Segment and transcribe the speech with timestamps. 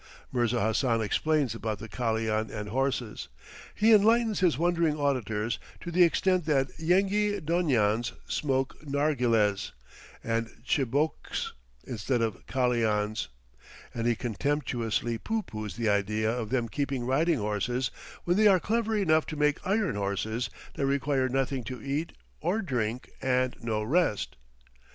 [0.31, 3.27] Mirza Hassan explains about the kalian and horses;
[3.75, 9.73] he enlightens his wondering auditors to the extent that Yenghi Donians smoke nargilehs
[10.23, 11.51] and chibouques
[11.83, 13.27] instead of kalians,
[13.93, 17.91] and he contemptuously pooh poohs the idea of them keeping riding horses
[18.23, 22.63] when they are clever enough to make iron horses that require nothing to eat or
[22.63, 24.35] drink and no rest.